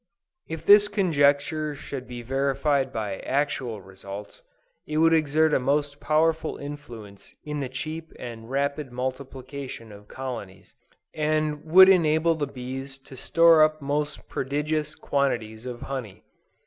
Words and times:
If 0.47 0.65
this 0.65 0.87
conjecture 0.87 1.75
should 1.75 2.07
be 2.07 2.23
verified 2.23 2.91
by 2.91 3.19
actual 3.19 3.81
results, 3.83 4.41
it 4.87 4.97
would 4.97 5.13
exert 5.13 5.53
a 5.53 5.59
most 5.59 5.99
powerful 5.99 6.57
influence 6.57 7.35
in 7.43 7.59
the 7.59 7.69
cheap 7.69 8.11
and 8.17 8.49
rapid 8.49 8.91
multiplication 8.91 9.91
of 9.91 10.07
colonies, 10.07 10.73
and 11.13 11.63
would 11.65 11.87
enable 11.87 12.33
the 12.33 12.47
bees 12.47 12.97
to 12.97 13.15
store 13.15 13.61
up 13.61 13.79
most 13.79 14.27
prodigious 14.27 14.95
quantities 14.95 15.67
of 15.67 15.83
honey. 15.83 16.23